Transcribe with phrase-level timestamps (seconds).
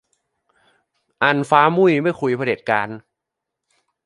[1.23, 2.89] อัน ฟ้ามุ่ยไม่คุยกับเผด็จการ